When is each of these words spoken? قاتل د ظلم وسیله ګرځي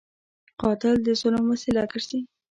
قاتل 0.61 0.95
د 1.05 1.07
ظلم 1.21 1.43
وسیله 1.51 1.83
ګرځي 1.91 2.19